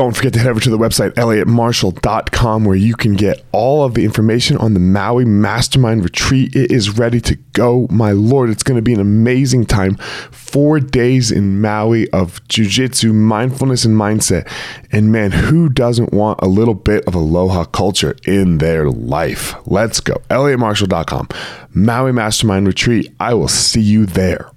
[0.00, 3.92] Don't forget to head over to the website, elliottmarshall.com, where you can get all of
[3.92, 6.56] the information on the Maui Mastermind Retreat.
[6.56, 7.86] It is ready to go.
[7.90, 9.96] My Lord, it's going to be an amazing time.
[10.30, 14.50] Four days in Maui of jujitsu, mindfulness, and mindset.
[14.90, 19.54] And man, who doesn't want a little bit of aloha culture in their life?
[19.66, 20.14] Let's go.
[20.30, 21.28] elliottmarshall.com,
[21.74, 23.12] Maui Mastermind Retreat.
[23.20, 24.50] I will see you there.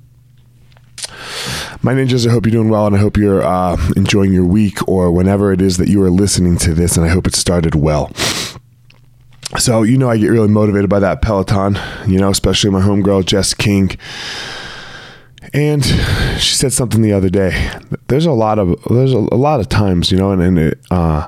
[1.85, 4.87] My ninjas, I hope you're doing well and I hope you're uh, enjoying your week
[4.87, 7.75] or whenever it is that you are listening to this, and I hope it started
[7.75, 8.13] well.
[9.59, 11.77] So, you know, I get really motivated by that Peloton,
[12.07, 13.91] you know, especially my homegirl, Jess King.
[15.53, 15.83] And
[16.39, 17.71] she said something the other day.
[18.07, 20.79] There's a lot of there's a, a lot of times, you know, and, and it,
[20.89, 21.27] uh,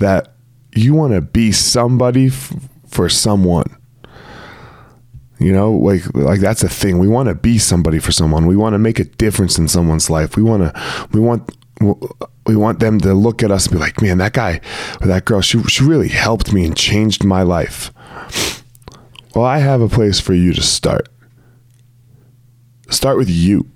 [0.00, 0.34] that
[0.74, 2.52] you want to be somebody f-
[2.86, 3.74] for someone
[5.38, 6.98] you know, like like that's a thing.
[6.98, 8.46] We want to be somebody for someone.
[8.46, 10.36] We want to make a difference in someone's life.
[10.36, 11.50] We want to we want
[12.46, 14.60] we want them to look at us and be like, "Man, that guy
[15.00, 17.92] or that girl, she she really helped me and changed my life."
[19.34, 21.08] Well, I have a place for you to start.
[22.90, 23.70] Start with you.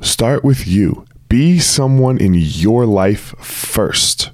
[0.00, 1.04] Start with you.
[1.28, 4.30] Be someone in your life first.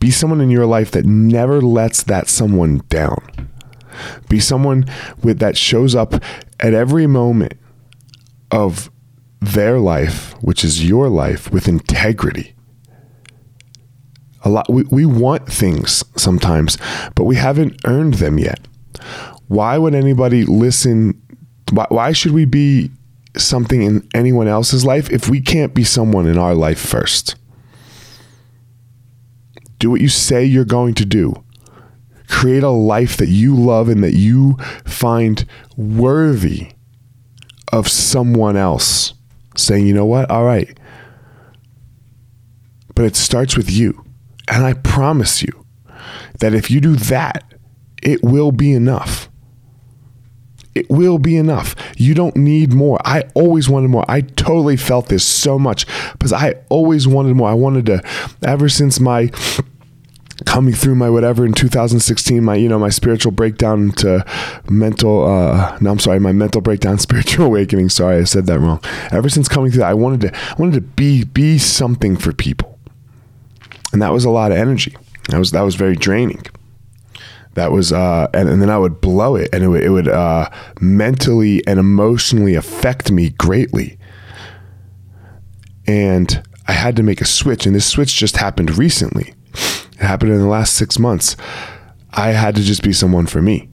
[0.00, 3.39] Be someone in your life that never lets that someone down.
[4.28, 4.84] Be someone
[5.22, 6.14] with that shows up
[6.58, 7.54] at every moment
[8.50, 8.90] of
[9.40, 12.54] their life, which is your life, with integrity.
[14.42, 16.78] A lot we, we want things sometimes,
[17.14, 18.60] but we haven't earned them yet.
[19.48, 21.20] Why would anybody listen?
[21.72, 22.90] Why, why should we be
[23.36, 27.36] something in anyone else's life if we can't be someone in our life first?
[29.78, 31.42] Do what you say you're going to do
[32.40, 35.44] create a life that you love and that you find
[35.76, 36.72] worthy
[37.70, 39.12] of someone else
[39.58, 40.30] saying, you know what?
[40.30, 40.80] All right.
[42.94, 44.06] But it starts with you.
[44.48, 45.66] And I promise you
[46.38, 47.44] that if you do that,
[48.02, 49.28] it will be enough.
[50.74, 51.76] It will be enough.
[51.98, 52.98] You don't need more.
[53.04, 54.06] I always wanted more.
[54.08, 57.50] I totally felt this so much because I always wanted more.
[57.50, 58.02] I wanted to,
[58.42, 59.30] ever since my
[60.50, 64.24] coming through my whatever in 2016 my you know my spiritual breakdown to
[64.68, 67.88] mental uh no i'm sorry my mental breakdown spiritual awakening.
[67.88, 68.80] Sorry i said that wrong.
[69.12, 72.32] Ever since coming through that i wanted to i wanted to be be something for
[72.32, 72.80] people.
[73.92, 74.96] And that was a lot of energy.
[75.28, 76.44] That was that was very draining.
[77.54, 80.08] That was uh and, and then i would blow it and it would, it would
[80.08, 80.50] uh
[80.80, 84.00] mentally and emotionally affect me greatly.
[85.86, 89.32] And i had to make a switch and this switch just happened recently
[90.00, 91.36] it happened in the last six months.
[92.10, 93.68] I had to just be someone for me.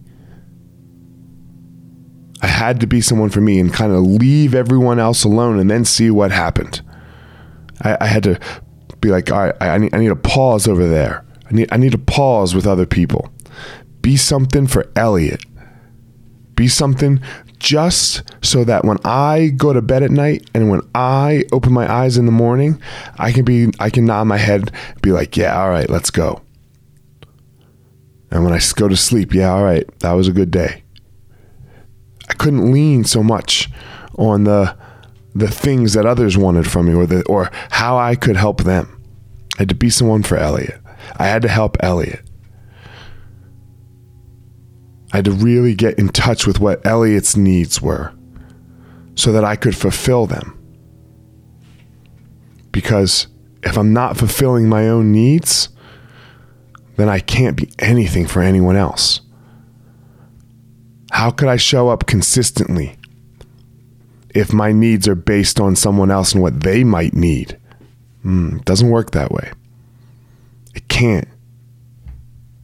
[2.42, 5.72] I had to be someone for me and kind of leave everyone else alone and
[5.72, 6.82] then see what happened.
[7.82, 8.40] I, I had to
[9.02, 11.26] be like, all right, I need, I need a pause over there.
[11.50, 13.32] I need, I need a pause with other people.
[14.02, 15.44] Be something for Elliott.
[16.57, 17.22] Be something
[17.59, 21.90] just so that when I go to bed at night and when I open my
[21.91, 22.81] eyes in the morning,
[23.18, 26.41] I can be I can nod my head, be like, yeah, all right, let's go.
[28.29, 30.84] And when I go to sleep, yeah, all right, that was a good day.
[32.29, 33.69] I couldn't lean so much
[34.18, 34.75] on the
[35.34, 39.01] the things that others wanted from me or the or how I could help them.
[39.56, 40.81] I had to be someone for Elliott.
[41.18, 42.27] I had to help Elliott.
[45.13, 48.13] I had to really get in touch with what Elliott's needs were
[49.16, 50.53] so that I could fulfill them.
[52.72, 53.28] Because
[53.63, 55.69] if I'm not fulfilling my own needs,
[56.97, 59.22] then I can't be anything for anyone else.
[61.12, 62.97] How could I show up consistently
[64.35, 67.57] if my needs are based on someone else and what they might need?
[68.25, 69.51] Mm, it doesn't work that way.
[70.75, 71.28] It can't.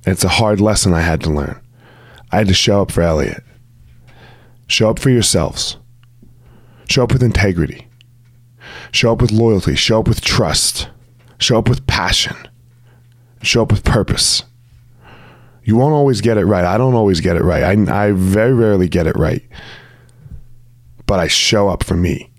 [0.06, 1.63] And it's a hard lesson I had to learn.
[2.34, 3.44] I had to show up for Elliott.
[4.66, 5.78] Show up for yourselves.
[6.90, 7.88] Show up with integrity.
[8.92, 9.76] Show up with loyalty.
[9.76, 10.90] Show up with trust.
[11.38, 12.36] Show up with passion.
[13.44, 14.46] Show up with purpose.
[15.64, 16.66] You won't always get it right.
[16.66, 17.62] I don't always get it right.
[17.64, 19.44] I, I very rarely get it right.
[21.06, 22.32] But I show up for me.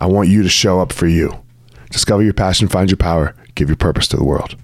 [0.00, 1.44] I want you to show up for you.
[1.90, 4.56] Discover your passion, find your power, give your purpose to the world.